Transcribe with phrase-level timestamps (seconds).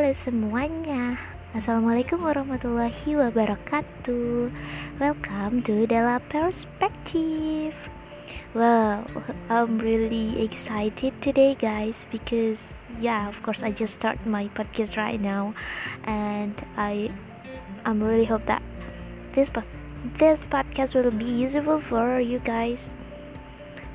[0.00, 1.20] Halo semuanya.
[1.52, 4.48] Assalamualaikum warahmatullahi wabarakatuh.
[4.96, 7.76] Welcome to Della Perspective.
[8.56, 9.04] Well,
[9.52, 12.56] I'm really excited today guys Because
[12.96, 15.52] yeah, of course I just start my podcast right now
[16.08, 17.12] And I
[17.84, 18.64] I'm really hope that
[19.36, 19.52] this,
[20.16, 22.88] this podcast will be useful for you guys.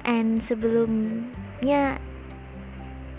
[0.05, 1.97] And sebelumnya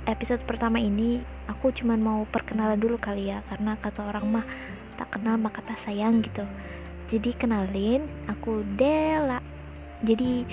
[0.06, 1.20] episode pertama ini
[1.50, 4.46] aku cuman mau perkenalan dulu kali ya karena kata orang mah
[4.96, 6.46] tak kenal maka tak sayang gitu.
[7.10, 9.42] Jadi kenalin aku Dela.
[10.02, 10.46] Jadi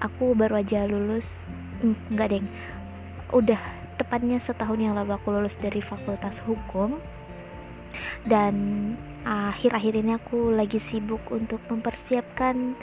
[0.00, 1.24] aku baru aja lulus
[1.80, 2.46] hmm, enggak deng.
[3.30, 3.60] Udah
[4.00, 6.98] tepatnya setahun yang lalu aku lulus dari fakultas hukum.
[8.26, 8.54] Dan
[9.24, 12.74] akhir-akhir ini aku lagi sibuk untuk mempersiapkan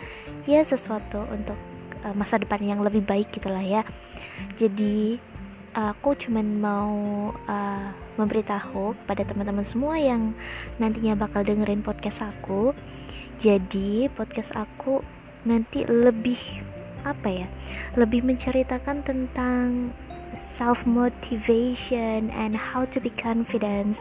[0.47, 1.59] ya sesuatu untuk
[2.07, 3.83] uh, masa depan yang lebih baik gitulah ya.
[4.55, 5.19] Jadi
[5.71, 6.91] aku cuman mau
[7.47, 10.35] uh, memberitahu pada teman-teman semua yang
[10.77, 12.75] nantinya bakal dengerin podcast aku.
[13.39, 15.01] Jadi, podcast aku
[15.47, 16.37] nanti lebih
[17.07, 17.47] apa ya?
[17.97, 19.95] Lebih menceritakan tentang
[20.37, 23.99] self motivation and how to be confident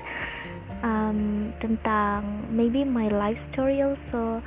[0.83, 4.43] um, tentang maybe my life story also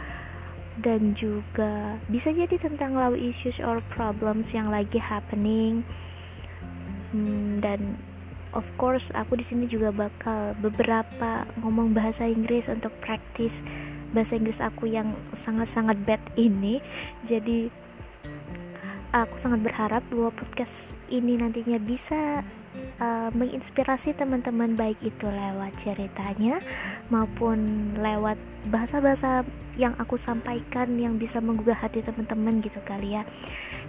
[0.82, 5.86] dan juga bisa jadi tentang law issues or problems yang lagi happening
[7.14, 8.02] hmm, dan
[8.54, 13.62] of course aku di sini juga bakal beberapa ngomong bahasa Inggris untuk praktis
[14.14, 16.78] bahasa Inggris aku yang sangat-sangat bad ini.
[17.26, 17.74] Jadi
[19.10, 20.74] aku sangat berharap bahwa podcast
[21.10, 22.46] ini nantinya bisa
[23.02, 26.62] uh, menginspirasi teman-teman baik itu lewat ceritanya
[27.10, 28.38] maupun lewat
[28.70, 29.46] bahasa-bahasa
[29.78, 33.26] yang aku sampaikan yang bisa menggugah hati teman-teman gitu kali ya.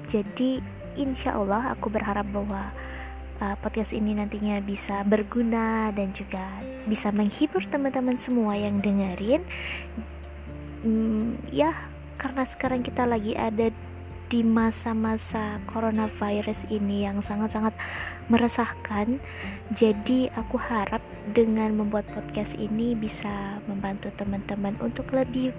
[0.08, 0.60] Jadi
[0.96, 2.72] insya Allah aku berharap bahwa
[3.40, 6.44] uh, podcast ini nantinya bisa berguna dan juga
[6.84, 9.42] bisa menghibur teman-teman semua yang dengerin.
[10.84, 11.72] Hmm, ya
[12.20, 13.72] karena sekarang kita lagi ada
[14.28, 17.76] di masa-masa coronavirus ini yang sangat-sangat
[18.32, 19.20] meresahkan
[19.76, 21.04] jadi aku harap
[21.36, 25.52] dengan membuat podcast ini bisa membantu teman-teman untuk lebih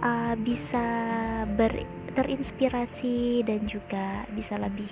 [0.00, 0.84] uh, bisa
[1.58, 4.88] ber terinspirasi dan juga bisa lebih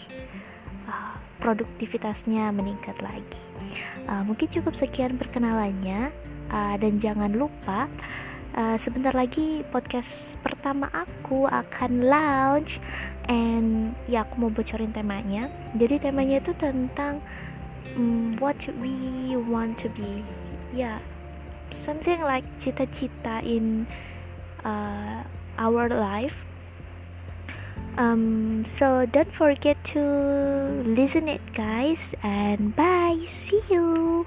[1.41, 3.43] produktivitasnya meningkat lagi.
[4.07, 6.13] Uh, mungkin cukup sekian perkenalannya
[6.53, 7.89] uh, dan jangan lupa
[8.55, 12.83] uh, sebentar lagi podcast pertama aku akan launch
[13.31, 15.49] and ya aku mau bocorin temanya.
[15.77, 17.23] Jadi temanya itu tentang
[17.97, 18.93] um, what we
[19.37, 20.23] want to be.
[20.71, 20.99] Ya, yeah,
[21.75, 23.87] something like cita-cita in
[24.63, 25.23] uh,
[25.59, 26.50] our life
[27.97, 30.01] um so don't forget to
[30.87, 33.19] listen it guys and bye.
[33.29, 34.27] See you